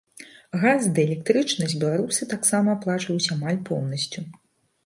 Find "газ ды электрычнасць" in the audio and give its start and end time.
0.63-1.77